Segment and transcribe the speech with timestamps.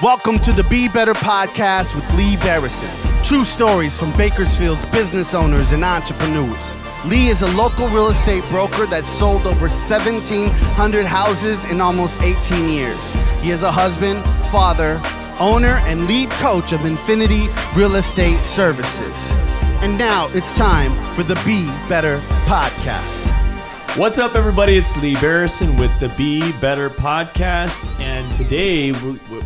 [0.00, 2.88] Welcome to the Be Better podcast with Lee Barrison.
[3.24, 6.76] True stories from Bakersfield's business owners and entrepreneurs.
[7.06, 12.68] Lee is a local real estate broker that sold over 1,700 houses in almost 18
[12.68, 13.10] years.
[13.42, 15.00] He is a husband, father,
[15.40, 19.34] owner, and lead coach of Infinity Real Estate Services.
[19.82, 23.47] And now it's time for the Be Better podcast.
[23.96, 24.76] What's up, everybody?
[24.76, 28.92] It's Lee Barrison with the Be Better podcast, and today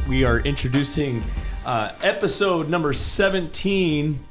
[0.06, 1.23] we, are introducing
[1.65, 4.23] uh, episode number 17.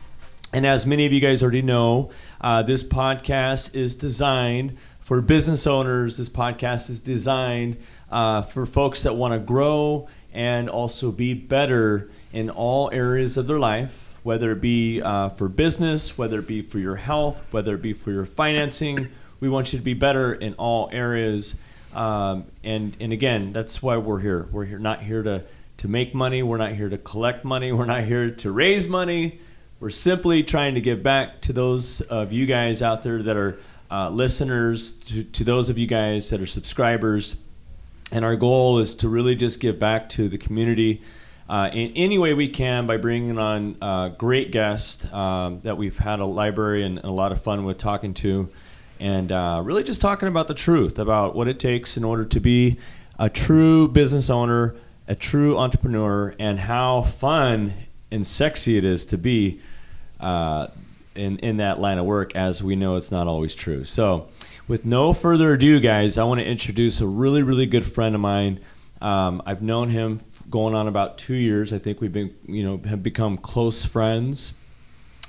[0.53, 5.65] And as many of you guys already know, uh, this podcast is designed for business
[5.65, 6.17] owners.
[6.17, 7.77] This podcast is designed
[8.12, 13.48] uh, for folks that want to grow and also be better in all areas of
[13.48, 17.73] their life, whether it be uh, for business, whether it be for your health, whether
[17.73, 19.07] it be for your financing.
[19.41, 21.55] We want you to be better in all areas.
[21.93, 24.48] Um, and and again, that's why we're here.
[24.51, 25.43] We're here not here to
[25.77, 26.43] to make money.
[26.43, 27.71] We're not here to collect money.
[27.71, 29.41] We're not here to raise money.
[29.79, 33.57] We're simply trying to give back to those of you guys out there that are
[33.89, 37.35] uh, listeners, to, to those of you guys that are subscribers.
[38.11, 41.01] And our goal is to really just give back to the community
[41.49, 45.98] uh, in any way we can by bringing on uh, great guests um, that we've
[45.98, 48.49] had a library and a lot of fun with talking to
[49.02, 52.40] and uh, really just talking about the truth about what it takes in order to
[52.40, 52.77] be
[53.18, 54.76] a true business owner,
[55.07, 57.74] a true entrepreneur, and how fun
[58.12, 59.60] and sexy it is to be
[60.20, 60.68] uh,
[61.16, 62.35] in in that line of work.
[62.35, 63.85] As we know, it's not always true.
[63.85, 64.28] So,
[64.68, 68.22] with no further ado, guys, I want to introduce a really really good friend of
[68.22, 68.59] mine.
[69.02, 70.22] Um, I've known him
[70.52, 71.74] going on about two years.
[71.74, 74.53] I think we've been you know have become close friends.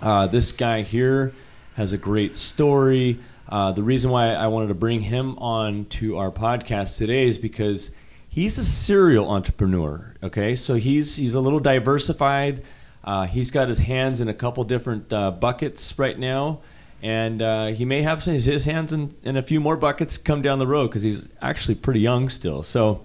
[0.03, 1.33] Uh, this guy here
[1.77, 3.19] has a great story.
[3.53, 7.37] Uh, the reason why I wanted to bring him on to our podcast today is
[7.37, 7.95] because
[8.27, 10.15] he's a serial entrepreneur.
[10.23, 12.63] Okay, so he's he's a little diversified.
[13.05, 16.61] Uh, he's got his hands in a couple different uh, buckets right now,
[17.03, 20.41] and uh, he may have his, his hands in, in a few more buckets come
[20.41, 22.63] down the road because he's actually pretty young still.
[22.63, 23.05] So,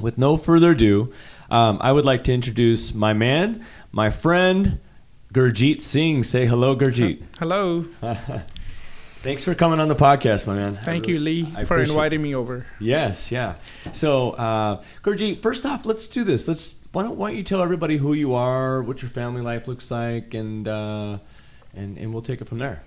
[0.00, 1.12] with no further ado,
[1.48, 4.80] um, I would like to introduce my man, my friend,
[5.32, 6.24] Gurjit Singh.
[6.24, 7.22] Say hello, Gurjit.
[7.38, 7.84] Hello.
[9.26, 10.76] Thanks for coming on the podcast, my man.
[10.76, 12.64] Thank you, Lee, I for inviting me over.
[12.78, 13.56] Yes, yeah.
[13.90, 16.46] So, uh, Gurjit, first off, let's do this.
[16.46, 19.66] Let's why don't, why don't you tell everybody who you are, what your family life
[19.66, 21.18] looks like, and uh,
[21.74, 22.84] and and we'll take it from there.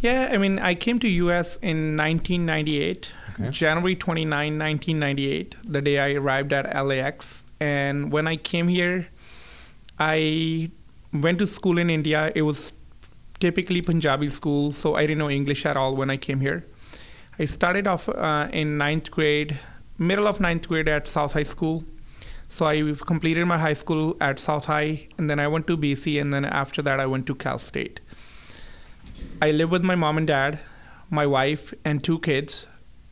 [0.00, 3.50] Yeah, I mean, I came to US in 1998, Okay.
[3.50, 7.44] January 29, 1998, the day I arrived at LAX.
[7.60, 9.08] And when I came here,
[9.98, 10.70] I
[11.12, 12.32] went to school in India.
[12.34, 12.72] It was
[13.42, 16.64] typically Punjabi school, so I didn't know English at all when I came here.
[17.40, 19.58] I started off uh, in ninth grade,
[19.98, 21.84] middle of ninth grade at South High School.
[22.48, 22.76] So I
[23.12, 26.44] completed my high school at South High, and then I went to BC, and then
[26.44, 28.00] after that I went to Cal State.
[29.40, 30.60] I live with my mom and dad,
[31.10, 32.66] my wife, and two kids.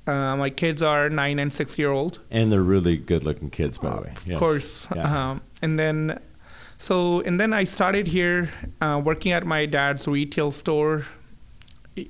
[0.06, 2.20] Uh, my kids are nine and six year old.
[2.30, 4.12] And they're really good-looking kids, by the way.
[4.34, 4.86] Of course.
[4.94, 5.30] Yeah.
[5.30, 6.20] Um, and then,
[6.80, 11.04] so and then I started here uh, working at my dad's retail store.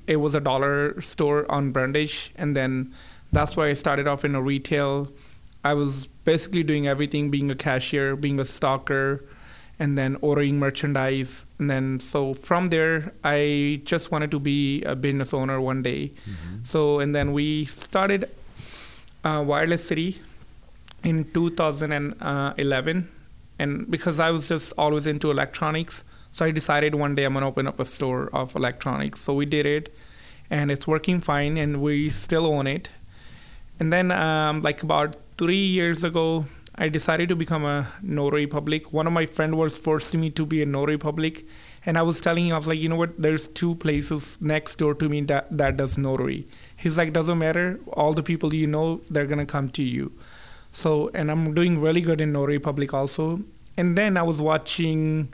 [0.06, 2.94] It- was a dollar store on Brundage, and then
[3.32, 5.10] that's why I started off in a retail.
[5.64, 9.20] I was basically doing everything, being a cashier, being a stocker,
[9.80, 11.44] and then ordering merchandise.
[11.58, 16.12] And then so from there, I just wanted to be a business owner one day.
[16.28, 16.64] Mhm.
[16.64, 18.28] So and then we started
[19.24, 20.20] uh, Wireless City
[21.02, 23.08] in 2011,
[23.60, 27.46] and because I was just always into electronics, so I decided one day I'm gonna
[27.46, 29.20] open up a store of electronics.
[29.20, 29.92] So we did it,
[30.48, 32.88] and it's working fine, and we still own it.
[33.78, 38.92] And then, um, like about three years ago, I decided to become a notary public.
[38.94, 41.44] One of my friend was forcing me to be a notary public,
[41.84, 43.20] and I was telling him, I was like, you know what?
[43.20, 46.46] There's two places next door to me that that does notary.
[46.76, 47.78] He's like, doesn't matter.
[47.92, 50.12] All the people you know, they're gonna come to you.
[50.72, 53.40] So, and I'm doing really good in notary public also.
[53.80, 55.32] And then I was watching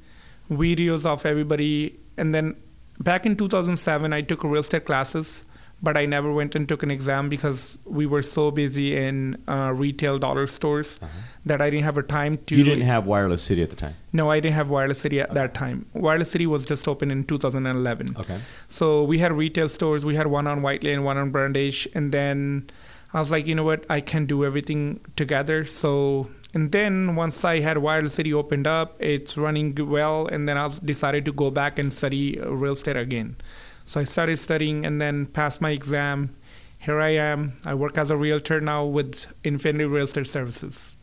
[0.51, 2.57] videos of everybody, and then
[3.01, 5.45] back in 2007, I took real estate classes
[5.83, 9.73] but I never went and took an exam because we were so busy in uh,
[9.75, 10.99] retail dollar stores
[11.45, 12.55] that I didn't have a time to.
[12.55, 12.59] Uh-huh.
[12.59, 13.95] You didn't have Wireless City at the time.
[14.13, 15.87] No, I didn't have Wireless City at that time.
[15.93, 18.17] Wireless City was just open in 2011.
[18.19, 18.41] Okay.
[18.69, 20.05] So we had retail stores.
[20.05, 22.71] We had one on White Lane, one on Brundage, and then
[23.13, 25.65] I was like, you know what, I can do everything together.
[25.67, 30.57] So and then once I had Wireless City opened up, it's running well, and then
[30.57, 33.37] I decided to go back and study uh, real estate again.
[33.85, 36.35] So I started studying and then passed my exam.
[36.79, 37.59] Here I am.
[37.67, 40.97] I work as a realtor now with Infinity Real Estate Services.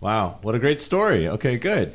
[0.00, 1.28] Wow, what a great story.
[1.28, 1.94] Okay, good.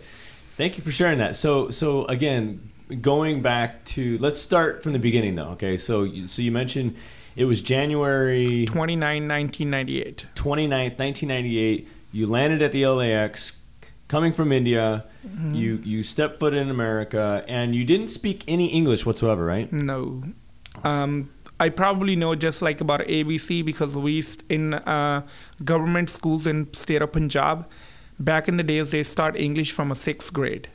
[0.57, 1.37] Thank you for sharing that.
[1.37, 2.59] So, so again,
[3.01, 5.51] going back to let's start from the beginning though.
[5.55, 6.95] Okay, so you- so you mentioned
[7.37, 10.25] it was January 29, 1998.
[10.35, 11.87] 29th, 1998.
[12.11, 13.61] You landed at the LAX,
[14.07, 15.05] coming from India.
[15.25, 15.53] Mm-hmm.
[15.53, 19.71] You you stepped foot in America, and you didn't speak any English whatsoever, right?
[19.71, 20.23] No.
[20.83, 25.25] Um, I probably know just like about ABC because we in uh,
[25.63, 27.67] government schools in state of Punjab.
[28.19, 30.69] Back in the days, they start English from a sixth grade.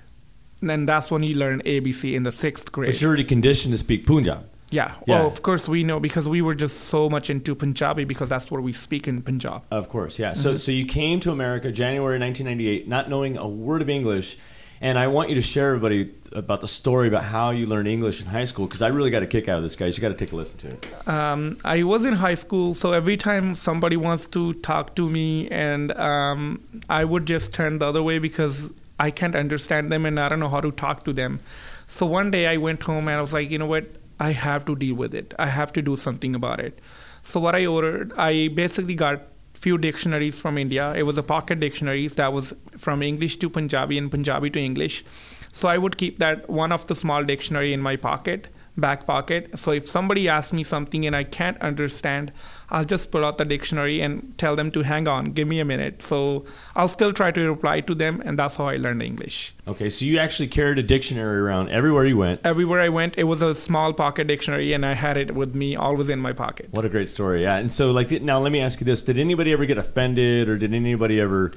[0.61, 2.93] And then that's when you learn ABC in the sixth grade.
[2.93, 4.49] But you're already conditioned to speak Punjab.
[4.73, 4.95] Yeah.
[5.07, 5.19] Yeah.
[5.19, 8.51] Well, of course we know because we were just so much into Punjabi because that's
[8.51, 9.63] where we speak in Punjab.
[9.71, 10.33] Of course, yeah.
[10.33, 10.41] Mm-hmm.
[10.41, 14.39] So, so you came to America January 1998, not knowing a word of English,
[14.81, 18.21] and I want you to share everybody about the story about how you learned English
[18.21, 19.97] in high school because I really got a kick out of this, guys.
[19.97, 21.09] You got to take a listen to it.
[21.09, 25.49] Um, I was in high school, so every time somebody wants to talk to me,
[25.51, 30.19] and um, I would just turn the other way because I can't understand them and
[30.19, 31.41] I don't know how to talk to them.
[31.87, 33.87] So one day I went home and I was like, you know what?
[34.19, 35.35] I have to deal with it.
[35.39, 36.81] I have to do something about it.
[37.23, 39.23] So what I ordered, I basically got
[39.55, 40.93] few dictionaries from India.
[40.95, 45.05] It was a pocket dictionaries that was from English to Punjabi and Punjabi to English.
[45.53, 49.59] So I would keep that one of the small dictionary in my pocket, back pocket.
[49.59, 52.33] So if somebody asks me something and I can't understand,
[52.73, 55.65] I'll just pull out the dictionary and tell them to hang on, give me a
[55.65, 56.01] minute.
[56.01, 59.55] So I'll still try to reply to them, and that's how I learned English.
[59.69, 62.41] Okay, so you actually carried a dictionary around everywhere you went.
[62.45, 65.77] Everywhere I went, it was a small pocket dictionary, and I had it with me,
[65.77, 66.69] always in my pocket.
[66.71, 67.57] What a great story, yeah.
[67.57, 70.57] And so, like, now let me ask you this: Did anybody ever get offended, or
[70.57, 71.53] did anybody ever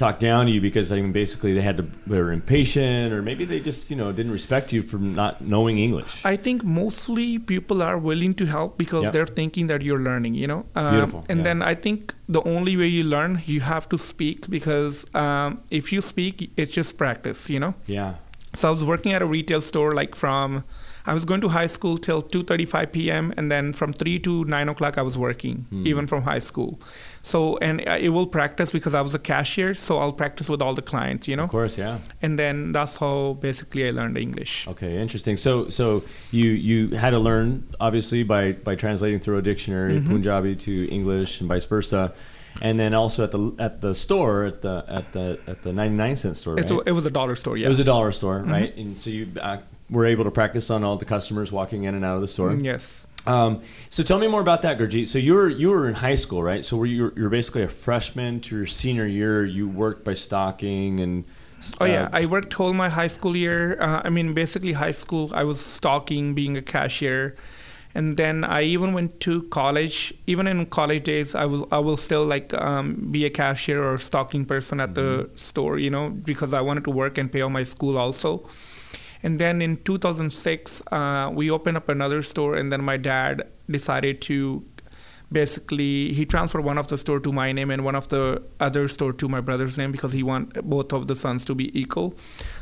[0.00, 3.20] talk down to you because I mean, basically they had to they were impatient, or
[3.30, 6.12] maybe they just you know didn't respect you for not knowing English?
[6.24, 9.12] I think mostly people are willing to help because Yep.
[9.14, 10.60] they're thinking that you're learning, you know.
[10.74, 11.44] Um, Beautiful, And yeah.
[11.48, 15.92] then I think the only way you learn, you have to speak because um, if
[15.92, 17.74] you speak, it's just practice, you know.
[17.98, 18.14] yeah.
[18.60, 20.64] So I was working at a retail store like from
[21.10, 23.24] I was going to high school till 2:35 p.m.
[23.36, 25.86] and then from 3 to 9 o'clock I was working Hmm.
[25.90, 26.70] even from high school.
[27.30, 30.62] So and I- it will practice because I was a cashier, so I'll practice with
[30.64, 31.46] all the clients, you know.
[31.50, 31.98] Of course, yeah.
[32.24, 33.14] And then that's how
[33.48, 34.52] basically I learned English.
[34.74, 35.36] Okay, interesting.
[35.46, 35.84] So, so
[36.40, 37.48] you you had to learn
[37.88, 40.12] obviously by by translating through a dictionary Mm-hmm.
[40.14, 42.02] Punjabi to English and vice versa,
[42.66, 45.96] and then also at the at the store at the at the at the ninety
[46.04, 46.54] nine cent store.
[46.60, 46.86] It's right?
[46.86, 47.66] a, it was a dollar store, yeah.
[47.68, 48.72] It was a dollar store, right?
[48.80, 49.58] And so you uh,
[49.90, 52.54] were able to practice on all the customers walking in and out of the store.
[52.54, 53.06] Yes.
[53.26, 55.06] Um, so tell me more about that, Gurjit.
[55.06, 56.64] So you were you were in high school, right?
[56.64, 59.44] So were you you're basically a freshman to your senior year.
[59.44, 61.24] You worked by stocking and.
[61.78, 63.78] Oh yeah, uh, I worked whole my high school year.
[63.78, 65.30] Uh, I mean, basically high school.
[65.34, 67.36] I was stocking, being a cashier,
[67.94, 70.14] and then I even went to college.
[70.26, 73.98] Even in college days, I was I will still like um, be a cashier or
[73.98, 75.78] stocking person at the store.
[75.78, 78.48] You know, because I wanted to work and pay all my school also.
[79.22, 84.20] And then in 2006, uh, we opened up another store, and then my dad decided
[84.22, 84.64] to
[85.32, 88.88] basically he transferred one of the store to my name and one of the other
[88.88, 92.14] store to my brother's name because he want both of the sons to be equal.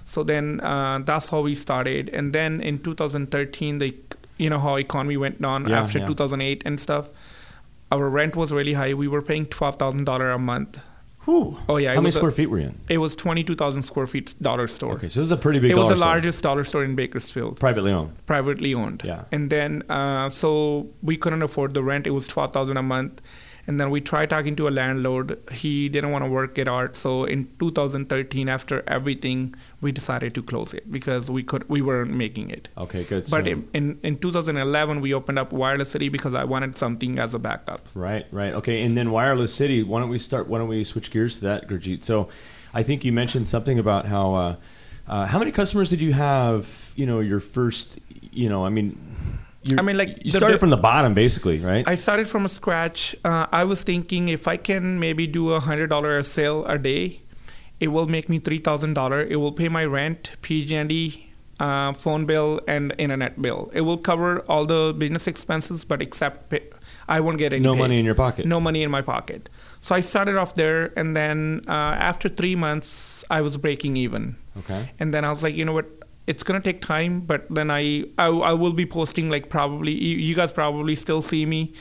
[0.05, 2.10] So then uh, that's how we started.
[2.10, 3.94] And then in 2013 the
[4.37, 6.06] you know how economy went down Yeah, after yeah.
[6.06, 7.08] 2008 and stuff
[7.90, 8.92] our rent was really high.
[8.92, 10.78] We were paying $12000 a month
[11.28, 11.58] Whew.
[11.68, 12.78] Oh, yeah, How many was a- square feet were you in?
[12.88, 15.70] it was 22000 square feet dollar store Okay, so this is a pretty big.
[15.73, 16.06] it was the store.
[16.08, 18.12] largest dollar store in bakersfield privately owned.
[18.25, 19.02] privately owned.
[19.04, 19.25] Yeah.
[19.30, 22.06] And then uh, so we couldn't afford the rent.
[22.06, 23.20] It was twelve thousand a month.
[23.68, 25.38] And then we tried talking to a landlord.
[25.52, 26.96] He didn't want to work it out.
[26.96, 32.10] So in 2013, after everything, we decided to close it because we could we weren't
[32.10, 32.70] making it.
[32.78, 33.28] Okay, good.
[33.28, 37.18] But so, in, in in 2011, we opened up Wireless City because I wanted something
[37.18, 37.82] as a backup.
[37.94, 38.54] right, right.
[38.54, 39.82] Okay, and then wireless city.
[39.82, 40.48] Why don't we start?
[40.48, 42.04] Why don't we switch gears to that, Gurjit?
[42.04, 42.30] So,
[42.72, 44.34] I think you mentioned something about how.
[44.34, 44.56] Uh,
[45.06, 46.92] uh, how many customers did you have?
[46.96, 47.98] You know, your first.
[48.32, 48.98] You know, I mean.
[49.79, 51.85] I mean, like, you started diff- from the bottom, basically, right?
[51.87, 53.17] I started from scratch.
[53.25, 56.79] Uh, I was thinking if I can maybe do a hundred dollar a sale a
[56.79, 57.23] day,
[57.81, 59.21] it will make me three thousand dollar.
[59.23, 63.71] It will pay my rent, PG&E, uh, phone bill, and internet bill.
[63.75, 66.62] It will cover all the business expenses, but except pay,
[67.09, 67.62] I won't get any.
[67.62, 68.47] no money in your pocket.
[68.47, 69.49] No money in my pocket.
[69.81, 71.73] So I started off there, and then uh,
[72.11, 74.91] after three months, I was breaking even Okay.
[74.99, 75.87] and then I was like, you know what,
[76.28, 80.16] it's gonna take time, but then I I, I will be posting like probably you,
[80.18, 81.73] you guys probably still see me.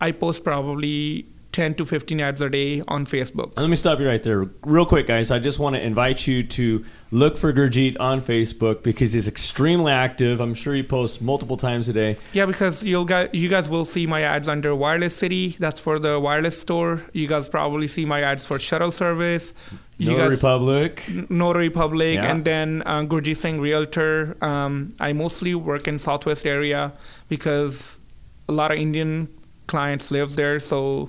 [0.00, 1.26] I post probably
[1.56, 3.58] 10 to 15 ads a day on Facebook.
[3.58, 5.30] Let me stop you right there, real quick, guys.
[5.30, 9.90] I just want to invite you to look for Gurjit on Facebook because he's extremely
[9.90, 10.38] active.
[10.40, 12.18] I'm sure he posts multiple times a day.
[12.34, 15.56] Yeah, because you'll guys, you guys will see my ads under Wireless City.
[15.58, 17.02] That's for the wireless store.
[17.14, 19.54] You guys probably see my ads for shuttle service.
[19.96, 21.04] You No guys, Republic.
[21.30, 22.30] Notary Public, Yeah.
[22.30, 24.36] and then uh, Gurjit Singh Realtor.
[24.42, 26.92] Um, I mostly work in Southwest area
[27.30, 27.98] because
[28.46, 29.28] a lot of Indian
[29.68, 30.60] clients lives there.
[30.60, 31.08] So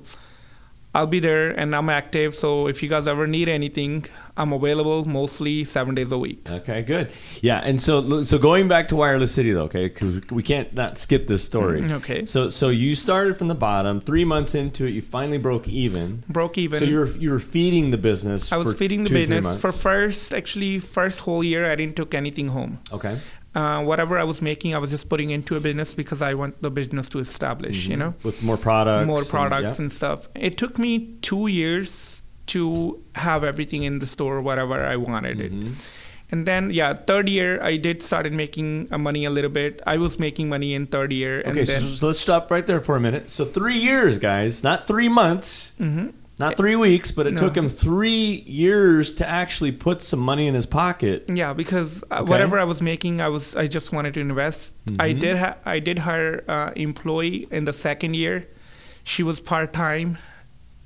[0.95, 2.33] I'll be there and I'm active.
[2.33, 6.49] So if you guys ever need anything, I'm available mostly seven days a week.
[6.49, 7.11] Okay, good.
[7.41, 10.97] Yeah, and so so going back to Wireless City though, okay, because we can't not
[10.97, 11.81] skip this story.
[11.81, 12.25] Mm, okay.
[12.25, 14.01] So so you started from the bottom.
[14.01, 16.23] Three months into it, you finally broke even.
[16.29, 16.79] Broke even.
[16.79, 18.51] So you're you're feeding the business.
[18.51, 21.69] I was feeding the two, business for first, actually, first whole year.
[21.69, 22.79] I didn't took anything home.
[22.91, 23.19] Okay.
[23.57, 26.53] Uh, whatever I was making, I was just putting into a business because I want
[26.61, 27.87] the business to establish.
[27.91, 29.07] You know, With more products.
[29.07, 29.81] more and- products yeah.
[29.83, 30.19] and stuff.
[30.35, 30.91] It took me
[31.29, 32.21] two years
[32.53, 35.51] to have everything in the store, whatever I wanted it.
[35.51, 35.71] Mhm.
[36.29, 39.81] And then, yeah, third year I did started making uh, money a little bit.
[39.87, 42.81] I was making money in third year, and Okay, then so, let's stop right there
[42.81, 43.29] for a minute.
[43.31, 46.11] So three years, guys, not three months, Mhm.
[46.39, 47.39] Not three weeks, but it No.
[47.41, 51.25] took him three years to actually put some money in his pocket.
[51.33, 52.29] Yeah, because uh, Okay.
[52.29, 54.71] whatever I was making, I was I just wanted to invest.
[54.99, 55.19] I Mhm.
[55.19, 58.45] did ha- I did hire uh, employee in the second year.
[59.03, 60.17] She was part time.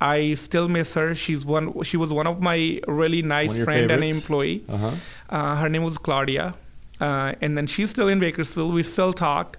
[0.00, 1.14] I still miss her.
[1.14, 1.82] She's one.
[1.84, 4.64] She was one of my really nice One of your friend and employee.
[4.68, 4.90] Uh huh.
[5.30, 6.54] Uh, her name was Claudia,
[7.00, 8.74] uh, and then she's still in Bakersfield.
[8.74, 9.58] We still talk.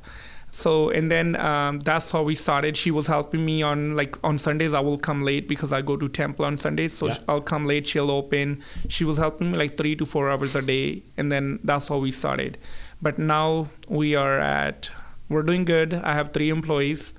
[0.56, 2.78] So and then um, that's how we started.
[2.78, 4.72] She was helping me on like on Sundays.
[4.74, 6.94] I will come late because I go to temple on Sundays.
[6.94, 7.18] So Yeah.
[7.28, 7.88] I'll come late.
[7.88, 8.62] She'll open.
[8.88, 11.98] She was helping me like three to four hours a day, and then that's how
[11.98, 12.60] we started.
[13.02, 14.92] But now we are at
[15.28, 15.96] we're doing good.
[15.96, 17.14] I have three employees,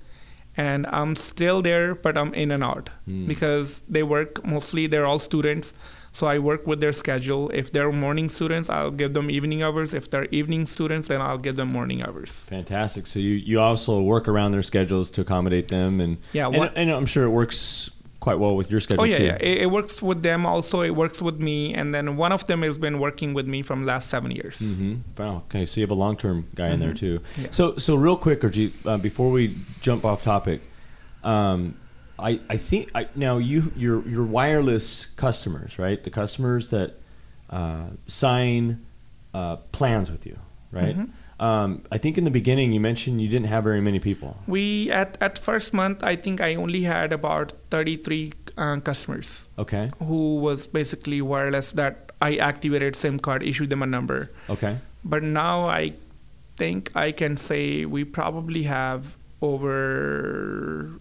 [0.57, 3.27] and I'm still there, but I'm in and out Mm.
[3.27, 4.87] because they work mostly.
[4.87, 5.75] They're all students.
[6.15, 7.51] So I work with their schedule.
[7.51, 9.93] If they're morning students, I'll give them evening hours.
[9.93, 12.47] If they're evening students, then I'll give them morning hours.
[12.49, 13.09] Fantastic.
[13.09, 16.91] So you, you also work around their schedules to accommodate them, and Yeah, and, and
[16.91, 17.91] I'm sure it works
[18.21, 19.25] quite well with your schedule Oh yeah, too.
[19.25, 19.37] yeah.
[19.41, 20.47] It, it works with them.
[20.47, 21.75] Also, it works with me.
[21.75, 24.61] And then one of them has been working with me from last seven years.
[24.61, 25.21] Mm-hmm.
[25.21, 25.43] Wow.
[25.51, 27.19] Okay, so you have a long-term guy in there too.
[27.19, 27.43] Mm-hmm.
[27.43, 27.49] Yeah.
[27.51, 30.63] So, so real quick, Gurjit, uh, before we jump off topic,
[31.25, 31.77] um,
[32.19, 36.03] I, I think I, now you your your wireless customers, right?
[36.03, 36.95] The customers that
[37.51, 38.85] uh, sign
[39.33, 40.39] uh, plans with you,
[40.71, 40.97] right?
[40.97, 41.11] Mhm.
[41.41, 44.37] Um, I think in the beginning you mentioned you didn't have very many people.
[44.47, 49.91] We at at first month, I think I only had about 33 uh, customers Okay.
[49.99, 54.31] who was basically wireless that I activated SIM card, issued them a number.
[54.49, 54.79] Okay.
[55.05, 55.95] But now I
[56.57, 61.01] think I can say we probably have over.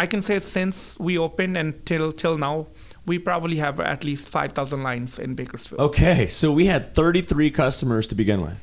[0.00, 2.66] I can say since we opened and till till now,
[3.04, 5.80] we probably have at least five thousand lines in Bakersfield.
[5.88, 6.26] Okay.
[6.26, 8.60] So we had 33 customers to begin with.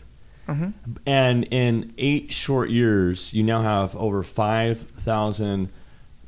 [0.48, 0.74] Mhm.
[1.06, 5.70] And in eight short years, you now have over 5,000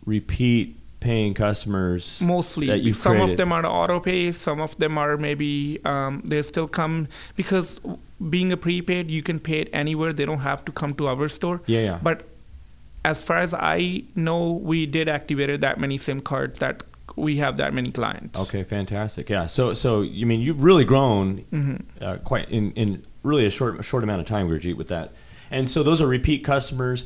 [0.06, 2.22] repeat paying customers.
[2.22, 3.32] Mostly, that you've some created.
[3.32, 7.80] of them are auto pay, some of them are maybe um, they still come because
[8.30, 10.12] being a prepaid, you can pay it anywhere.
[10.13, 11.62] They don't have to come to our store.
[11.66, 12.00] Yeah, yeah.
[12.04, 12.28] But
[13.06, 16.84] as far as I know, we did activated that many SIM cards that
[17.15, 18.39] we have that many clients.
[18.39, 19.29] Okay, fantastic.
[19.29, 19.48] Yeah.
[19.48, 21.82] So, so you mean you've really grown Mhm.
[22.01, 25.12] uh, quite in, in really a short short amount of time, Gurjit, with that.
[25.51, 27.06] And so those are repeat customers.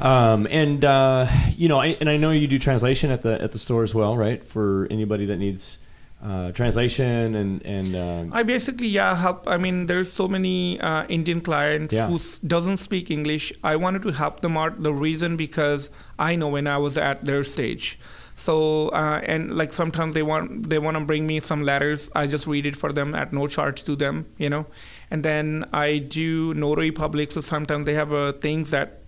[0.00, 1.26] Um, and uh,
[1.56, 3.94] you know, I, and I know you do translation at the at the store as
[3.94, 4.42] well, right?
[4.44, 5.78] For anybody that needs
[6.26, 9.46] uh, translation and and um, I basically yeah help.
[9.46, 12.08] I mean, there's so many uh, Indian clients Yeah.
[12.08, 13.52] who doesn't speak English.
[13.62, 14.82] I wanted to help them out.
[14.82, 17.98] The reason because I know when I was at their stage.
[18.34, 22.10] So uh, and like sometimes they want they want to bring me some letters.
[22.14, 24.66] I just read it for them at no charge to them, you know.
[25.10, 27.32] And then I do notary public.
[27.32, 29.00] So sometimes they have uh, things that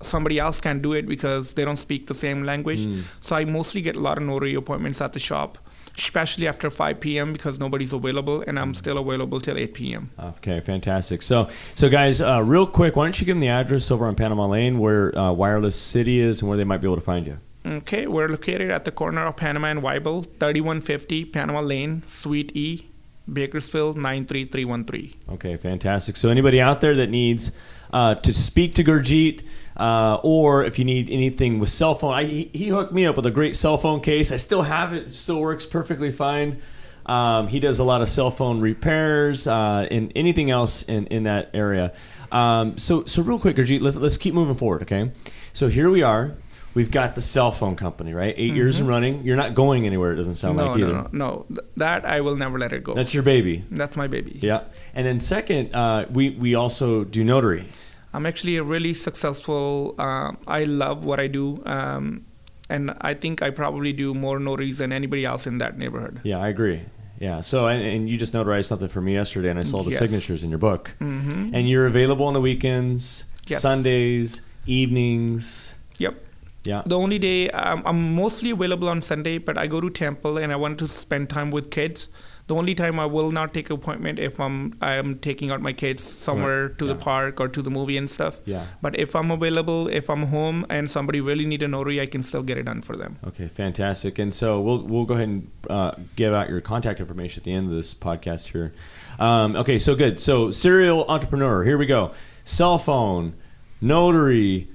[0.00, 2.80] somebody else can do it because they don't speak the same language.
[2.80, 3.02] Mm.
[3.20, 5.58] So I mostly get a lot of notary appointments at the shop,
[5.96, 7.32] especially after 5 p.m.
[7.32, 10.10] because nobody's available, and I'm still available till 8 p.m.
[10.18, 11.22] Okay, fantastic.
[11.22, 14.14] So, so guys, uh, real quick, why don't you give them the address over on
[14.14, 17.26] Panama Lane where uh, Wireless City is and where they might be able to find
[17.26, 17.38] you?
[17.66, 22.86] Okay, we're located at the corner of Panama and Wible, 3150 Panama Lane, Suite E,
[23.32, 25.14] Bakersfield 93313.
[25.34, 26.16] Okay, fantastic.
[26.16, 27.50] So anybody out there that needs
[27.92, 29.42] uh, to speak to Gurjit,
[29.76, 33.26] uh, or if you need anything with cell phone, I, he, hooked me up with
[33.26, 34.32] a great cell phone case.
[34.32, 36.60] I still have it; it still works perfectly fine.
[37.04, 41.22] Um, he does a lot of cell phone repairs uh, and anything else in, in
[41.24, 41.92] that area.
[42.32, 44.82] Um, so, so real quick, Gurjit, let, let's keep moving forward.
[44.82, 45.12] Okay,
[45.52, 46.34] so here we are.
[46.74, 48.34] We've got the cell phone company, right?
[48.36, 49.24] 8 years in running.
[49.24, 50.12] You're not going anywhere.
[50.12, 50.66] It doesn't sound Mm-hmm.
[50.66, 51.08] no, like no, either.
[51.16, 51.46] no, no.
[51.48, 52.92] Th- That I will never let it go.
[52.92, 53.64] That's your baby.
[53.70, 54.38] That's my baby.
[54.42, 54.64] Yeah.
[54.92, 57.64] And then second, uh, we we also do notary.
[58.14, 59.94] I'm actually a really successful.
[59.98, 62.24] Um, I love what I do, um,
[62.68, 66.20] and I think I probably do more notaries than anybody else in that neighborhood.
[66.24, 66.80] Yeah, I agree.
[67.20, 67.40] Yeah.
[67.40, 69.98] So and, and you just notarized something for me yesterday, and I saw the Yes.
[70.00, 70.92] signatures in your book.
[70.98, 73.62] hmm And you're available on the weekends, Yes.
[73.62, 75.74] Sundays, evenings.
[75.98, 76.14] Yep.
[76.64, 76.82] Yeah.
[76.84, 80.52] The only day um, I'm mostly available on Sunday, but I go to temple and
[80.52, 82.08] I want to spend time with kids.
[82.48, 85.72] The only time I will not take an appointment if I'm I'm taking out my
[85.72, 88.40] kids somewhere to the park or to the movie and stuff.
[88.44, 88.66] Yeah.
[88.80, 92.22] But if I'm available, if I'm home and somebody really need a notary, I can
[92.22, 93.18] still get it done for them.
[93.26, 94.20] Okay, fantastic.
[94.20, 97.52] And so we'll we'll go ahead and uh, give out your contact information at the
[97.52, 98.72] end of this podcast here.
[99.18, 100.20] Um, okay, so good.
[100.20, 101.64] So serial entrepreneur.
[101.64, 102.12] Here we go.
[102.44, 103.34] Cell phone,
[103.80, 104.68] notary,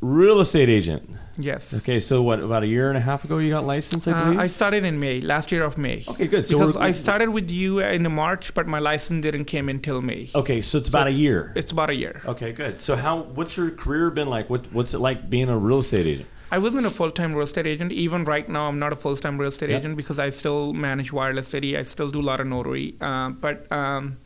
[0.00, 1.10] real estate agent.
[1.38, 1.74] Yes.
[1.82, 2.40] Okay, so what?
[2.40, 4.40] About a year and a half ago, you got licensed, I Uh, believe.
[4.40, 6.04] I started in May, last year of May.
[6.08, 6.46] okay, good.
[6.48, 10.30] So because I started with you in March, but my license didn't come until May.
[10.34, 11.52] Okay, so it's about a year.
[11.54, 12.22] It's about a year.
[12.26, 12.80] Okay, good.
[12.80, 13.22] So how?
[13.34, 14.48] What's your career been like?
[14.48, 16.28] What What's it like being a real estate agent?
[16.50, 17.90] I wasn't a full-time real estate agent.
[17.90, 19.78] Even right now, I'm not a full-time real estate Yeah.
[19.78, 21.76] agent because I still manage Wireless City.
[21.76, 22.94] I still do a lot of notary.
[23.00, 24.18] Uh, but um,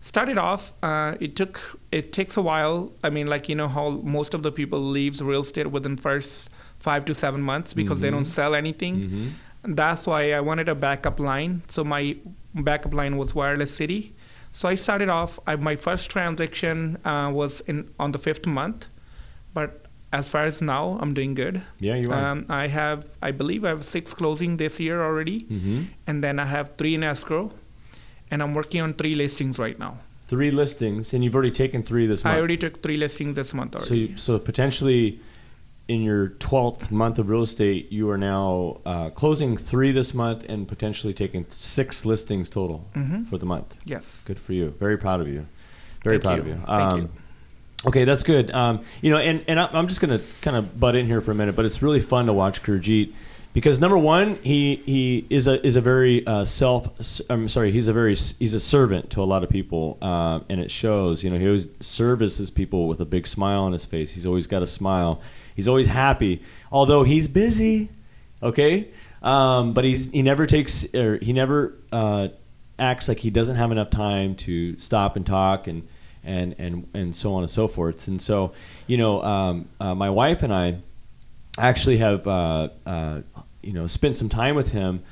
[0.00, 2.92] started off, uh, it took it takes a while.
[3.04, 6.50] I mean, like you know how most of the people leaves real estate within first
[6.88, 8.16] five to seven months because they Mhm.
[8.16, 8.94] don't sell anything.
[9.02, 9.74] Mm-hmm.
[9.80, 11.52] That's why I wanted a backup line.
[11.74, 12.02] So my
[12.68, 14.00] backup line was Wireless City.
[14.58, 15.32] So I started off.
[15.50, 16.78] I, my first transaction
[17.12, 18.80] uh, was in on the fifth month,
[19.58, 19.70] but
[20.18, 21.56] as far as now, I'm doing good.
[21.86, 22.20] Yeah, you are.
[22.32, 25.80] Um, I have, I believe, I have six closing this year already, mm-hmm.
[26.08, 27.44] and then I have three in escrow,
[28.30, 29.92] and I'm working on three listings right now.
[30.32, 32.34] Three listings, and you've already taken three this month.
[32.36, 34.00] I already took three listings this month So, already.
[34.12, 35.20] you, so potentially,
[35.88, 40.44] in your twelfth month of real estate, you are now uh, closing three this month
[40.48, 43.78] and potentially taking six listings total hmm for the month.
[43.84, 44.24] Yes.
[44.24, 44.70] Good for you.
[44.78, 45.46] Very proud of you.
[46.04, 46.40] Very Thank proud you.
[46.42, 46.54] of you.
[46.54, 47.08] Thank Um, you.
[47.86, 48.50] Okay, that's good.
[48.50, 51.30] Um, you know, and, and I'm just going to kind of butt in here for
[51.30, 53.12] a minute, but it's really fun to watch Gurjit
[53.54, 57.22] because number one, he he is a is a very uh, self.
[57.30, 60.60] I'm sorry, he's a very he's a servant to a lot of people, um, and
[60.60, 61.24] it shows.
[61.24, 64.12] You know, he always services people with a big smile on his face.
[64.12, 65.20] He's always got a smile.
[65.58, 66.40] He's always happy,
[66.70, 67.88] although he's busy.
[68.40, 68.90] Okay,
[69.24, 72.28] um, but he's he never takes or he never uh,
[72.78, 75.88] acts like he doesn't have enough time to stop and talk and
[76.22, 78.06] and and and so on and so forth.
[78.06, 78.52] And so,
[78.86, 80.76] you know, um, uh, my wife and I
[81.58, 83.22] actually have uh, uh,
[83.60, 85.02] you know spent some time with him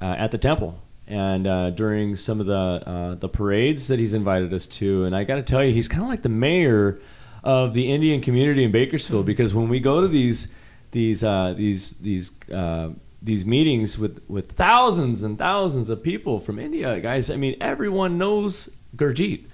[0.00, 4.14] uh, at the temple and uh, during some of the uh, the parades that he's
[4.14, 5.02] invited us to.
[5.02, 7.00] And I got to tell you, he's kind of like the mayor
[7.46, 10.48] of the Indian community in Bakersfield because when we go to these
[10.90, 12.90] these uh, these these uh,
[13.22, 17.30] these meetings with, with thousands and thousands of people from India, guys.
[17.30, 19.46] I mean, everyone knows Gurjit.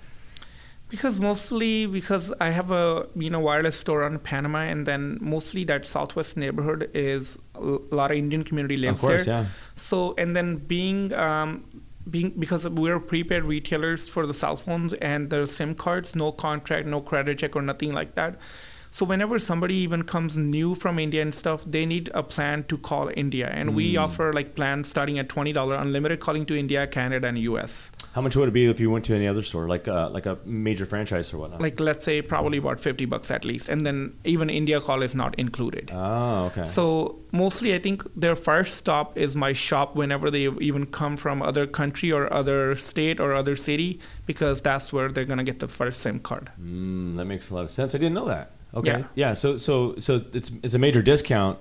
[0.88, 5.64] Because mostly because I have a you know wireless store on Panama, and then mostly
[5.64, 9.34] that Southwest neighborhood is a lot of Indian community lives of course, there.
[9.34, 9.46] yeah.
[9.74, 11.64] So and then being um,
[12.08, 16.86] being because we're prepaid retailers for the cell phones and the SIM cards, no contract,
[16.86, 18.36] no credit check or nothing like that.
[18.90, 22.76] So whenever somebody even comes new from India and stuff, they need a plan to
[22.76, 24.00] call India, and we Mm.
[24.00, 27.90] offer like plans starting at twenty dollar unlimited calling to India, Canada, and US.
[28.12, 30.26] How much would it be if you went to any other store, like uh, like
[30.26, 31.62] a major franchise or whatnot?
[31.62, 35.14] Like let's say probably about fifty bucks at least, and then even India call is
[35.14, 35.90] not included.
[35.94, 36.64] oh, okay.
[36.64, 41.40] So mostly, I think their first stop is my shop whenever they even come from
[41.40, 45.68] other country or other state or other city, because that's where they're gonna get the
[45.68, 46.50] first SIM card.
[46.60, 47.94] Mm, that makes a lot of sense.
[47.94, 48.50] I didn't know that.
[48.74, 48.88] Okay.
[48.88, 49.04] Yeah.
[49.14, 49.34] Yeah.
[49.34, 51.58] So so so it's it's a major discount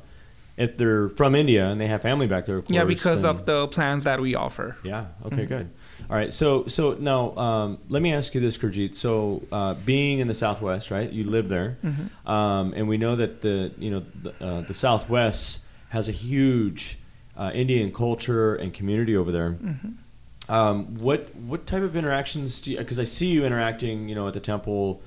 [0.57, 2.57] if they're from India and they have family back there.
[2.57, 4.75] Of course, yeah, because of the plans that we offer.
[4.83, 5.05] Yeah.
[5.25, 5.45] Okay.
[5.45, 5.47] Mhm.
[5.47, 5.69] Good.
[6.09, 6.33] All right.
[6.33, 8.95] So so now um, let me ask you this, Gurjit.
[8.95, 11.09] So uh, being in the Southwest, right?
[11.09, 12.09] You live there, Mhm.
[12.29, 15.59] um, and we know that the you know the, uh, the Southwest
[15.89, 16.97] has a huge
[17.37, 19.51] uh, Indian culture and community over there.
[19.51, 19.93] Mhm.
[20.49, 22.77] Um, what what type of interactions do you?
[22.77, 25.01] Because I see you interacting, you know, at the temple.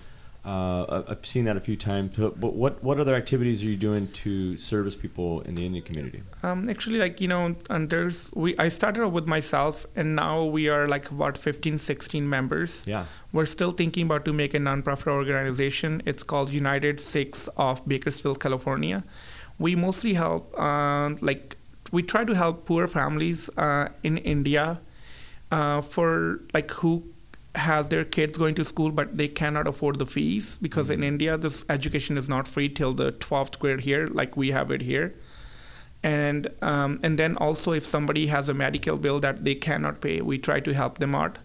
[0.44, 2.16] Uh, I've seen that a few times.
[2.16, 6.22] But what what other activities are you doing to service people in the Indian community?
[6.42, 8.54] Um, actually, like you know, and there's we.
[8.58, 12.82] I started off with myself, and now we are like about 15, 16 members.
[12.86, 13.06] Yeah.
[13.32, 16.02] We're still thinking about to make a nonprofit organization.
[16.04, 19.02] It's called United Sikhs of Bakersfield, California.
[19.58, 21.56] We mostly help, uh, like,
[21.90, 24.80] we try to help poor families uh, in India
[25.50, 27.04] uh, for like who
[27.54, 31.36] has their kids going to school, but they cannot afford the fees because in India,
[31.36, 35.14] this education is not free till the 12th grade here, like we have it here.
[36.02, 40.20] And um, and then also, if somebody has a medical bill that they cannot pay,
[40.20, 41.38] we try to help them out.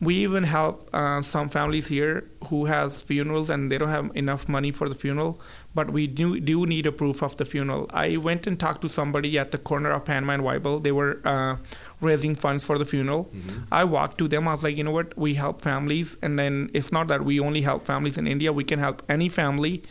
[0.00, 4.48] We even help uh, some families here who has funerals and they don't have enough
[4.48, 5.40] money for the funeral,
[5.74, 7.86] but we do do need a proof of the funeral.
[7.90, 10.82] I went and talked to somebody at the corner of Panama and Wible.
[10.82, 11.56] They were uh,
[12.00, 13.30] raising funds for the funeral.
[13.70, 14.48] I walked to them.
[14.48, 15.16] I was like, you know what?
[15.16, 18.52] We help families, and then it's not that we only help families in India.
[18.52, 19.82] We can help any family,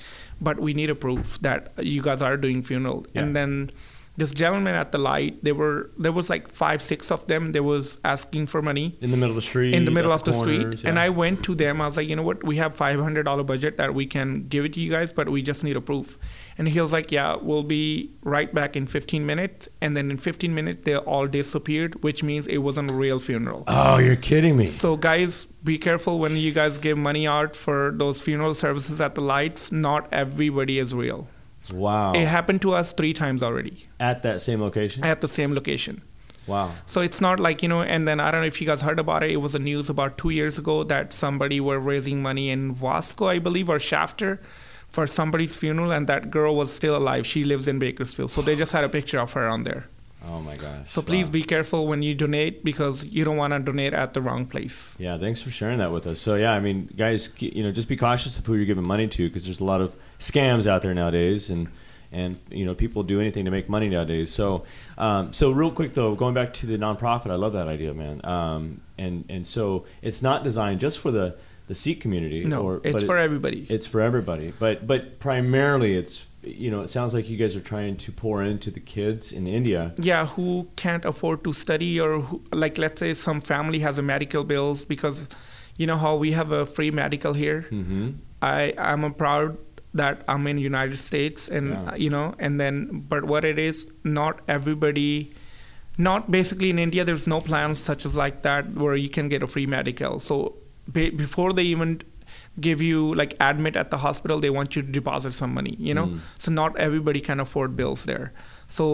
[0.41, 3.05] but we need a proof that you guys are doing funeral.
[3.13, 3.21] Yeah.
[3.21, 3.71] And then
[4.19, 7.51] this gentleman at the light, they were there was like five, six of them.
[7.53, 9.73] They was asking for money In the middle of the street.
[9.73, 11.03] in the middle of the street corners, and yeah.
[11.03, 13.93] i went to them i was like you know what we have $500 budget that
[13.99, 16.17] we can give it to you guys but we just need a proof
[16.57, 20.17] and he was like yeah we'll be right back in 15 minutes and then in
[20.17, 24.55] 15 minutes they all disappeared which means it wasn't a real funeral Oh, you're kidding
[24.57, 24.65] me.
[24.65, 29.15] so guys be careful when you guys give money out for those funeral services at
[29.15, 31.27] the lights not everybody is real
[31.73, 32.13] Wow.
[32.13, 35.03] it happened to us three times already At that same location?
[35.03, 36.01] at the same location
[36.47, 36.71] wow.
[36.85, 38.99] so it's not like, you know, and then I don't know if you guys heard
[38.99, 39.31] about it.
[39.31, 43.27] It was a news about two years ago that somebody were raising money in Wasco,
[43.27, 44.41] I believe, or Shafter
[44.89, 47.27] for somebody's funeral, and that girl was still alive.
[47.27, 48.31] She lives in Bakersfield.
[48.31, 49.85] So they just had a picture of her on there.
[50.27, 50.89] Oh my gosh.
[50.89, 51.31] So please Wow.
[51.33, 54.95] be careful when you donate because you don't want to donate at the wrong place.
[54.97, 56.19] Yeah, thanks for sharing that with us.
[56.19, 59.07] So yeah, I mean, guys, you know, just be cautious of who you're giving money
[59.07, 61.67] to because there's a lot of scams out there nowadays, and
[62.11, 64.31] and you know, people do anything to make money nowadays.
[64.31, 64.63] So,
[64.97, 68.21] um, so real quick though, going back to the nonprofit, I love that idea, man.
[68.25, 71.35] Um, and and so it's not designed just for the
[71.67, 72.43] the Sikh community.
[72.45, 73.67] No, or, it's for it- everybody.
[73.69, 77.59] It's for everybody, but but primarily it's you know, it sounds like you guys are
[77.59, 79.93] trying to pour into the kids in India.
[79.97, 84.01] yeah who can't afford to study or who, like let's say some family has a
[84.01, 85.27] medical bills because
[85.75, 88.11] you know how we have a free medical here Mm-hmm.
[88.41, 89.57] i i'm a proud
[89.93, 91.91] that i'm in united states and Yeah.
[91.91, 95.33] uh, you know and then but what it is not everybody
[95.97, 99.43] not basically in india there's no plans such as like that where you can get
[99.43, 100.55] a free medical so
[100.91, 102.01] be, before they even
[102.59, 105.93] give you like admit at the hospital they want you to deposit some money you
[105.93, 106.19] know Mm.
[106.37, 108.31] so not everybody can afford bills there
[108.67, 108.85] so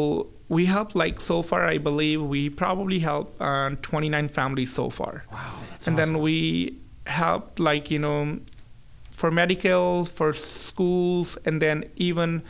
[0.48, 5.24] we help like so far i believe we probably help uh, 29 families so far
[5.32, 6.14] Wow, that's and awesome.
[6.14, 6.78] then we
[7.08, 8.40] help like you know
[9.16, 12.44] for medical for schools and then even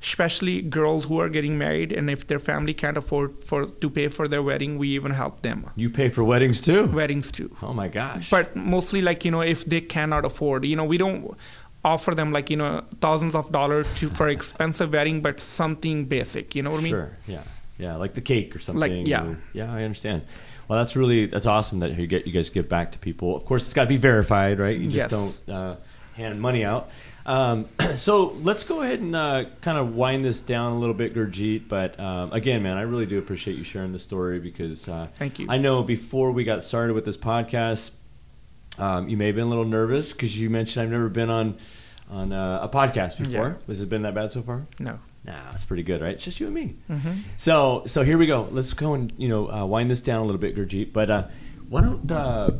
[0.00, 4.06] especially girls who are getting married and if their family can't afford for to pay
[4.08, 6.84] for their wedding we even help them you pay for weddings too.
[6.86, 8.30] weddings too Oh my gosh.
[8.30, 11.36] but mostly like you know if they cannot afford you know we don't
[11.84, 16.54] offer them like you know thousands of dollars to for expensive wedding but something basic
[16.54, 17.10] you know what i mean Sure.
[17.26, 17.42] Yeah.
[17.78, 17.94] Yeah.
[17.94, 18.80] Like the cake or something.
[18.80, 19.24] like yeah.
[19.24, 19.72] or- yeah.
[19.72, 20.22] I understand.
[20.68, 23.34] Well, that's really that's awesome that you get you guys give back to people.
[23.34, 24.76] Of course, it's got to be verified, right?
[24.78, 25.38] You just Yes.
[25.46, 25.76] don't uh,
[26.14, 26.90] hand money out.
[27.24, 31.14] Um, so let's go ahead and uh, kind of wind this down a little bit,
[31.14, 31.68] Gurjit.
[31.68, 35.38] But um, again, man, I really do appreciate you sharing the story because uh, Thank
[35.38, 35.46] you.
[35.48, 37.92] I know before we got started with this podcast,
[38.78, 41.56] um, you may have been a little nervous because you mentioned I've never been on
[42.10, 43.58] on uh, a podcast before.
[43.60, 43.66] Yeah.
[43.66, 44.66] Has it been that bad so far?
[44.78, 46.14] no Nah, it's pretty good, right?
[46.14, 46.74] It's just you and me.
[46.88, 48.48] hmm So, so here we go.
[48.50, 50.92] Let's go and you know uh, wind this down a little bit, Gurjit.
[50.92, 51.24] But uh,
[51.68, 52.50] why don't uh,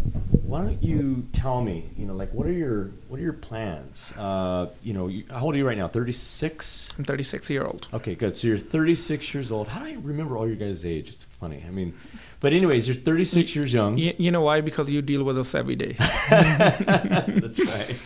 [0.43, 4.13] why don't you tell me, you know, like what are your what are your plans?
[4.19, 5.89] Uh, you know, you, how old are you right now?
[5.89, 6.93] Thirty six.
[6.99, 8.37] i'm 36 year old Okay, good.
[8.37, 9.69] So you're 36 years old.
[9.69, 11.09] How do I remember all your guys' age?
[11.11, 11.65] It's funny.
[11.67, 11.95] I mean,
[12.41, 13.97] but anyways, you're 36 years young.
[13.97, 15.93] you, you know why because you deal with us every day
[16.29, 17.97] That's right.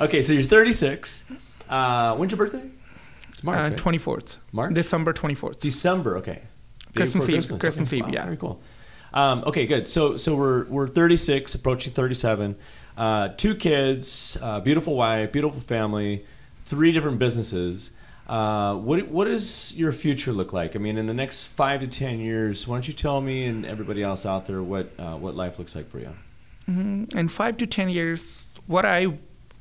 [0.00, 1.24] Okay, so you're 36.
[1.68, 2.68] Uh, when's your birthday?
[3.42, 3.58] March.
[3.58, 3.76] uh, right?
[3.76, 4.74] 24th March?
[4.74, 6.16] december 24th December.
[6.18, 6.42] Okay.
[6.94, 8.24] Christmas Eve, Christmas Okay, Eve, wow, yeah.
[8.24, 8.60] Very cool.
[9.14, 9.86] Um, okay, good.
[9.88, 12.54] So so we're we're 36, approaching 37.
[12.96, 16.26] Uh, two kids, uh, beautiful wife, beautiful family,
[16.66, 17.90] three different businesses.
[18.28, 20.76] Uh, what what does your future look like?
[20.76, 23.64] I mean, in the next five to ten years, why don't you tell me and
[23.66, 26.10] everybody else out there what uh, what life looks like for you?
[26.70, 27.14] Mhm.
[27.16, 29.06] in five to ten years what i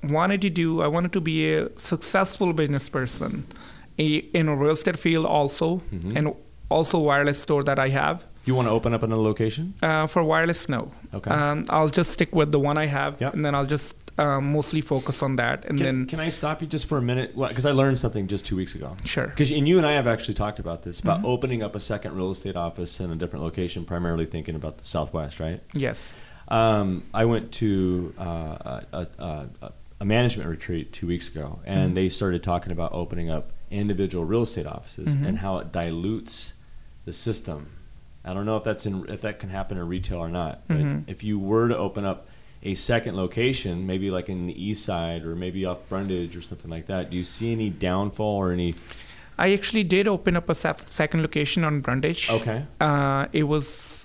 [0.04, 3.46] wanted to do i wanted to be a successful business person
[4.00, 6.16] a, in a real estate field also Mhm.
[6.16, 6.34] and
[6.70, 9.74] also wireless store that i have You want to open up another location?
[9.84, 11.30] uh, for wireless no Okay.
[11.30, 13.34] um, i'll just stick with the one i have Yep.
[13.36, 16.62] and then i'll just um, mostly focus on that and Can, then can I stop
[16.62, 17.30] you just for a minute?
[17.36, 18.90] Because I learned something just two weeks ago.
[19.06, 21.26] sure Because and you and I have actually talked about this about Mhm.
[21.34, 24.84] opening up a second real estate office in a different location, primarily thinking about the
[24.86, 25.62] Southwest, right?
[25.74, 28.26] yes Um, I went to uh,
[28.92, 31.96] a, a, a, a management retreat two weeks ago, and Mhm.
[31.96, 35.28] they started talking about opening up individual real estate offices Mhm.
[35.28, 36.54] and how it dilutes
[37.06, 37.68] the system.
[38.26, 40.78] I don't know if that's in if that can happen in retail or not, but
[40.78, 41.04] Mhm.
[41.06, 42.28] if you were to open up
[42.64, 46.70] a second location, maybe like in the east side or maybe off Brundage or something
[46.72, 48.74] like that, do you see any downfall or any?
[49.38, 52.28] I actually did open up a second location on Brundage.
[52.30, 52.66] Okay.
[52.80, 54.01] Uh, it was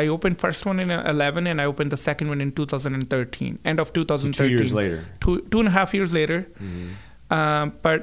[0.00, 3.80] I opened first one in 11 and I opened the second one in 2013, end
[3.80, 4.32] of So 2013.
[4.48, 4.98] two years later.
[5.20, 6.38] Two two and a half years later.
[6.62, 7.36] Mhm.
[7.38, 8.00] Um, but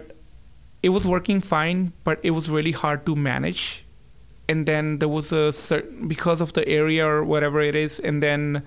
[0.84, 3.64] it was working fine, but it was really hard to manage.
[4.48, 8.22] And then there was a certain because of the area or whatever it is, and
[8.28, 8.62] then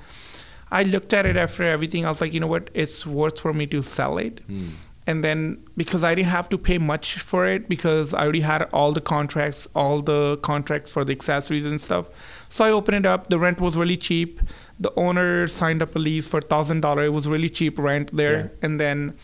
[0.80, 2.04] I looked at it after everything.
[2.06, 4.40] I was like, you know what, it's worth for me to sell it.
[4.48, 4.70] Mm.
[5.10, 5.42] And then
[5.82, 9.00] because I didn't have to pay much for it because I already had all the
[9.14, 12.10] contracts, all the contracts for the accessories and stuff.
[12.48, 13.28] So I opened it up.
[13.28, 14.40] The rent was really cheap.
[14.80, 17.04] The owner signed up a lease for thousand dollar.
[17.04, 18.38] It was really cheap rent there.
[18.38, 18.48] Yeah.
[18.66, 19.14] And then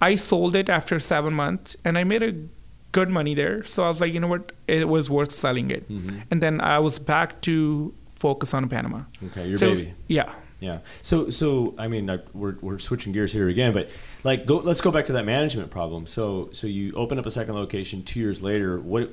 [0.00, 2.34] I sold it after seven months, and I made a
[2.92, 3.64] good money there.
[3.64, 5.88] So I was like, you know what, it was worth selling it.
[5.90, 6.22] Mhm.
[6.30, 9.02] And then I was back to focus on Panama.
[9.26, 9.94] Okay, your So it was- baby.
[10.08, 10.32] yeah.
[10.60, 10.78] Yeah.
[11.02, 13.88] So so I mean we're we're switching gears here again, but
[14.22, 16.06] like go let's go back to that management problem.
[16.06, 18.80] So so you open up a second location two years later.
[18.80, 19.10] What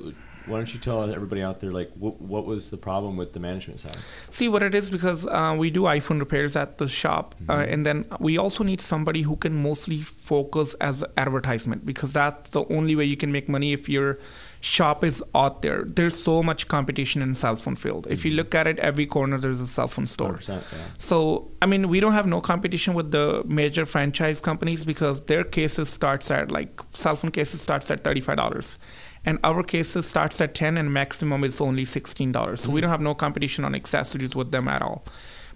[0.47, 3.39] why don't you tell everybody out there like what what was the problem with the
[3.39, 3.97] management side?
[4.30, 7.73] See what it is because uh, we do iPhone repairs at the shop, uh, Mhm.
[7.73, 12.63] and then we also need somebody who can mostly focus as advertisement because that's the
[12.77, 14.17] only way you can make money if your
[14.63, 15.84] shop is out there.
[15.86, 18.06] There's so much competition in cell phone field.
[18.10, 20.39] If you look at it, every corner there's a cell phone store.
[20.47, 20.60] yeah.
[20.97, 25.43] So I mean, we don't have no competition with the major franchise companies because their
[25.43, 28.77] cases starts at like cell phone cases starts at thirty five dollars,
[29.25, 32.62] and our cases starts at ten and maximum is only sixteen dollars.
[32.62, 32.81] So we mm-hmm.
[32.81, 35.03] don't have no competition on accessories with them at all.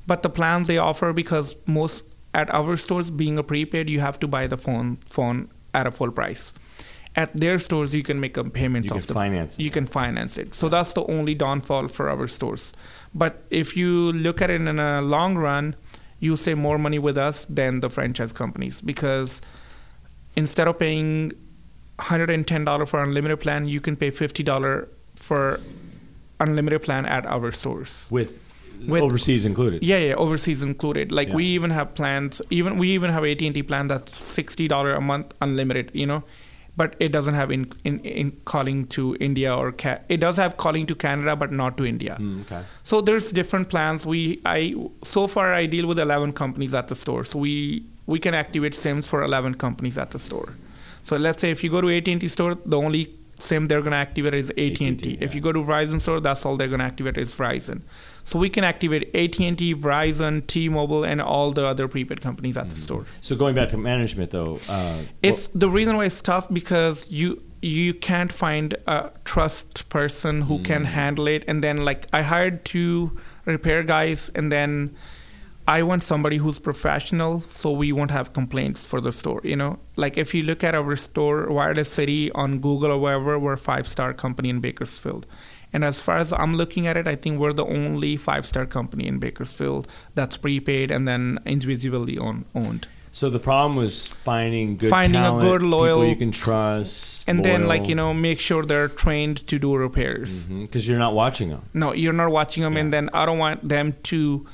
[0.08, 4.20] But the plans they offer because most at our stores being a prepaid, you have
[4.20, 6.54] to buy the phone phone at a full price.
[7.18, 9.86] At their stores, you can make a payment You can of the finance you can
[9.86, 10.54] finance it.
[10.54, 12.74] So that's the only downfall for our stores.
[13.14, 15.76] But if you look at it in a long run,
[16.20, 19.42] you save more money with us than the franchise companies because
[20.36, 21.32] instead of paying
[22.00, 25.60] $110 for unlimited plan, you can pay $50 for
[26.40, 28.08] unlimited plan at our stores.
[28.12, 28.42] with,
[28.88, 29.82] With- overseas included.
[29.84, 31.12] Yeah, yeah, overseas included.
[31.12, 32.42] Like we even have plans.
[32.50, 35.92] Even we even have AT&T plan that's sixty dollar a month, unlimited.
[35.94, 36.24] You know,
[36.76, 40.58] but it doesn't have in in, in calling to India or ca- it does have
[40.58, 42.18] calling to Canada, but not to India.
[42.20, 42.64] Mm, okay.
[42.84, 44.06] So there's different plans.
[44.06, 47.24] We I so far I deal with eleven companies at the store.
[47.24, 50.50] So we we can activate SIMs for eleven companies at the store.
[51.06, 54.34] So let's say if you go to AT&T store, the only SIM they're gonna activate
[54.34, 54.88] is AT&T.
[54.88, 57.84] AT&T, If you go to Verizon store, that's all they're gonna activate is Verizon.
[58.24, 62.76] So we can activate AT&T, Verizon, T-Mobile, and all the other prepaid companies at the
[62.76, 63.06] store.
[63.22, 67.44] So going back to management though, uh, It's the reason why it's tough because you
[67.62, 71.44] you can't find a trust person who can handle it.
[71.48, 74.96] And then like I hired two repair guys, and then
[75.68, 79.42] I want somebody who's professional, so we won't have complaints for the store.
[79.44, 83.40] You know, like if you look at our store, Wireless City on Google or wherever,
[83.40, 85.26] we're a five star company in Bakersfield.
[85.74, 88.66] And as far as I'm looking at it, I think we're the only five star
[88.68, 92.88] company in Bakersfield that's prepaid and then individually own, owned.
[93.12, 97.44] so the problem was finding good Finding a good, loyal- people you can trust, and
[97.44, 101.14] then like you know make sure they're trained to do repairs mm-hmm, because you're not
[101.14, 101.62] watching them.
[101.74, 104.46] no you're not watching them and then i don't want them to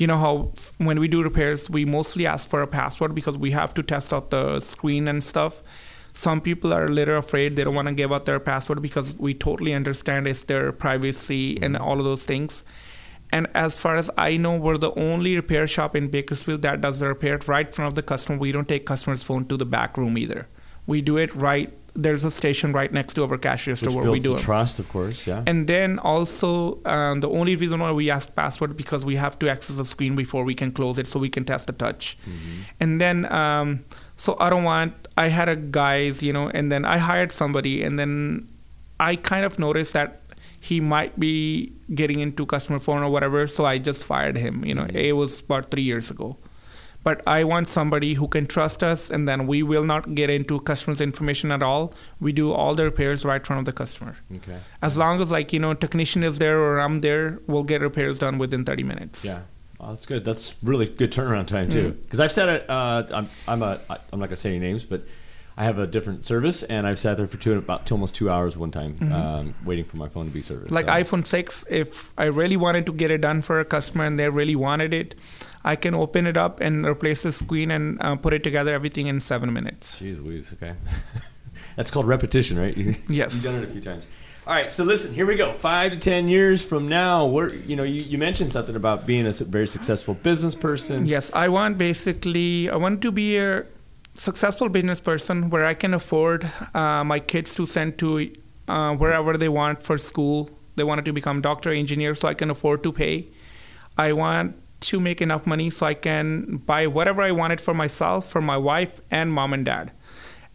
[0.00, 3.50] you know how when we do repairs we mostly ask for a password because we
[3.50, 5.62] have to test out the screen and stuff
[6.12, 9.14] some people are a little afraid they don't want to give out their password because
[9.18, 11.84] we totally understand it's their privacy and mm-hmm.
[11.84, 12.64] all of those things
[13.32, 16.98] and as far as I know, we're the only repair shop in Bakersfield that does
[16.98, 18.38] the repair right in front of the customer.
[18.38, 20.48] We don't take customers' phone to the back room either.
[20.86, 21.72] We do it right.
[21.94, 24.36] There's a station right next to our cash register Which where builds we do the
[24.36, 24.40] it.
[24.44, 25.26] trust, of course.
[25.26, 25.42] Yeah.
[25.46, 29.50] And then also, um, the only reason why we ask password because we have to
[29.50, 32.16] access the screen before we can close it, so we can test the touch.
[32.24, 32.62] Mm-hmm.
[32.78, 33.84] And then, um,
[34.16, 34.94] so I don't want.
[35.16, 38.48] I had a guys, you know, and then I hired somebody, and then
[39.00, 40.20] I kind of noticed that
[40.60, 44.64] he might be getting into customer phone or whatever, so I just fired him.
[44.64, 44.94] You know, Mhm.
[44.94, 46.36] it was about three years ago.
[47.02, 50.60] But I want somebody who can trust us, and then we will not get into
[50.60, 51.94] customers' information at all.
[52.20, 54.16] We do all the repairs right in front of the customer.
[54.36, 54.58] okay.
[54.82, 58.18] As long as like you know, technician is there or I'm there, we'll get repairs
[58.18, 59.24] done within 30 minutes.
[59.24, 59.40] Yeah.
[59.78, 60.26] Well, that's good.
[60.26, 61.92] That's really good turnaround time too.
[61.92, 62.02] Mm.
[62.02, 63.80] Because I've sat at uh, I'm I'm a
[64.12, 65.02] I'm not gonna say any names, but
[65.56, 68.30] I have a different service, and I've sat there for two about two, almost two
[68.30, 69.12] hours one time, Mhm.
[69.12, 70.70] um, waiting for my phone to be serviced.
[70.72, 74.04] Like So- iPhone 6, if I really wanted to get it done for a customer
[74.06, 75.14] and they really wanted it,
[75.62, 79.06] I can open it up and replace the screen and uh, put it together, everything
[79.06, 80.00] in seven minutes.
[80.00, 80.72] Jeez Louise, okay.
[81.76, 82.74] That's called repetition, right?
[82.76, 83.34] You, Yes.
[83.34, 84.08] You've done it a few times.
[84.46, 85.52] All right, so listen, here we go.
[85.52, 89.26] Five to ten years from now, we're you know you, you mentioned something about being
[89.26, 91.06] a very successful business person.
[91.06, 93.64] Yes, I want basically I want to be a
[94.24, 96.40] successful business person where I can afford
[96.74, 98.30] uh, my kids to send to
[98.68, 100.50] uh, wherever they want for school.
[100.76, 103.28] They wanted to become doctor, engineer, so I can afford to pay.
[103.96, 104.56] I want
[104.90, 108.56] to make enough money so I can buy whatever I wanted for myself, for my
[108.56, 109.90] wife, and mom and dad.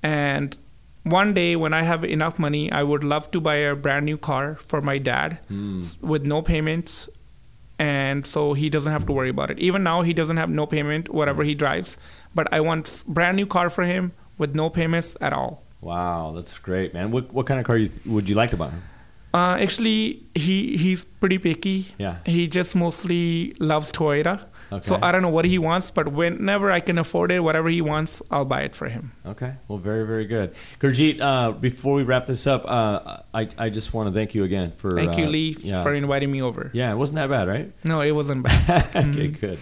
[0.04, 0.58] And
[1.04, 4.18] one day when I have enough money, I would love to buy a brand new
[4.18, 5.40] car for my dad
[5.82, 7.10] s- with no payments
[7.78, 9.60] and so he doesn't have to worry about it.
[9.60, 11.98] Even now, he doesn't have no payment whatever he drives.
[12.36, 15.64] But I want brand new car for him with no payments at all.
[15.82, 17.12] Wow, that's great, man.
[17.12, 18.72] What what kind of car you, would you like to buy?
[19.34, 21.94] Uh, actually, he he's pretty picky.
[21.98, 22.20] Yeah.
[22.26, 24.40] He just mostly loves Toyota.
[24.72, 24.82] Okay.
[24.88, 27.82] So I don't know what he wants, but whenever I can afford it, whatever he
[27.82, 29.12] wants, I'll buy it for him.
[29.26, 30.56] Okay, well, very very good.
[30.80, 34.44] Gurjit, uh, before we wrap this up, uh, I I just want to thank you
[34.44, 35.84] again for Thank you, uh, Lee, yeah.
[35.84, 36.72] for inviting me over.
[36.74, 37.72] yeah, it wasn't that bad, right?
[37.84, 38.90] No, it wasn't bad.
[38.96, 39.60] okay, good.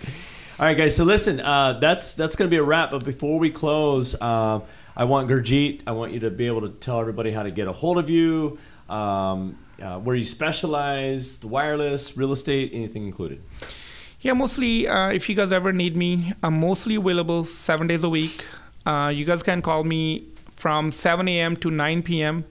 [0.64, 0.96] All right, guys.
[0.96, 2.92] So listen, uh, that's that's going to be a wrap.
[2.92, 4.64] But before we close, um,
[4.96, 5.82] I want Gurjit.
[5.86, 8.10] I want you to be able to tell everybody how to get a hold of
[8.10, 13.44] you, um, uh, where you specialize, the wireless, real estate, anything included.
[14.22, 18.10] Yeah, mostly uh, if you guys ever need me, I'm mostly available seven days a
[18.10, 18.46] week.
[18.86, 21.58] Uh, you guys can call me from 7 a.m.
[21.58, 22.46] to 9 p.m.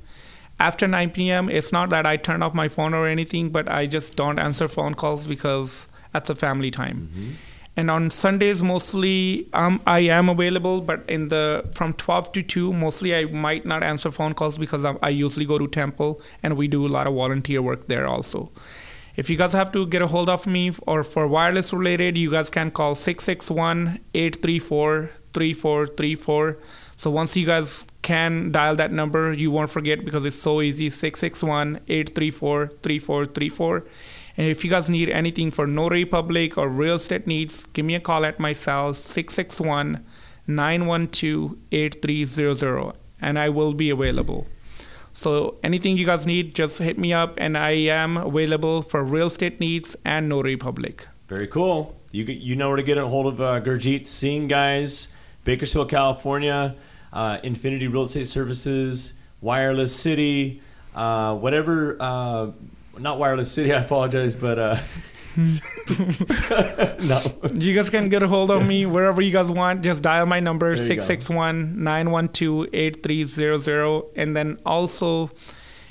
[0.61, 3.87] After 9 p.m., it's not that I turn off my phone or anything, but I
[3.87, 7.39] just don't answer phone calls because that's a family time.
[7.75, 12.73] And on Sundays, mostly um, I am available, but in the from 12 to 2,
[12.73, 16.57] mostly I might not answer phone calls because I, I usually go to temple and
[16.57, 18.51] we do a lot of volunteer work there also.
[19.17, 22.31] If you guys have to get a hold of me or for wireless related, you
[22.31, 26.59] guys can call 661 834 3434.
[26.97, 30.91] So once you guys can dial that number, you won't forget because it's so easy
[30.91, 33.85] 661 834 3434.
[34.37, 37.95] And if you guys need anything for No Republic or real estate needs, give me
[37.95, 40.05] a call at my cell 661
[40.47, 44.47] 912 8300 and I will be available.
[45.13, 49.27] So anything you guys need, just hit me up, and I am available for real
[49.29, 51.07] estate needs and No Republic.
[51.29, 51.97] Very cool.
[52.11, 54.07] You you know where to get a hold of uh, Gurjit.
[54.07, 55.09] Seeing guys,
[55.45, 56.75] Bakersfield, California,
[57.13, 60.61] uh, Infinity Real Estate Services, Wireless City,
[60.95, 62.01] uh, whatever.
[62.99, 63.73] Not Wireless City.
[63.73, 64.77] I apologize, but uh,
[65.37, 67.21] no.
[67.55, 69.83] You guys can get a hold of me wherever you guys want.
[69.83, 74.03] Just dial my number There 661 912 8300.
[74.17, 75.31] And then also,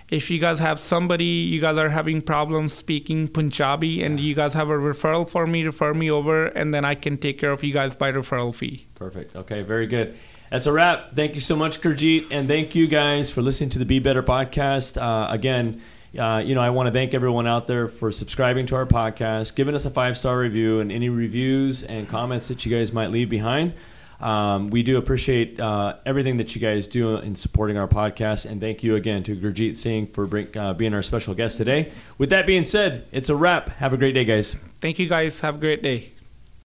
[0.09, 4.53] if you guys have somebody, you guys are having problems speaking Punjabi and you guys
[4.53, 7.63] have a referral for me, refer me over, and then I can take care of
[7.63, 8.85] you guys by referral fee.
[8.95, 9.35] Perfect.
[9.35, 10.15] Okay, very good.
[10.51, 11.15] That's a wrap.
[11.15, 14.21] Thank you so much, Gurjit, and thank you guys for listening to the Be Better
[14.21, 15.01] podcast.
[15.01, 15.81] Uh, again,
[16.17, 19.55] uh, you know, I want to thank everyone out there for subscribing to our podcast,
[19.55, 23.11] giving us a five star review, and any reviews and comments that you guys might
[23.11, 23.73] leave behind.
[24.19, 28.61] Um, we do appreciate uh, everything that you guys do in supporting our podcast, and
[28.61, 31.91] thank you again to Gurjit Singh for bring, uh, being our special guest today.
[32.17, 33.69] With that being said, it's a wrap.
[33.69, 34.53] Have a great day, guys.
[34.79, 35.39] Thank you guys.
[35.41, 36.11] Have a great day.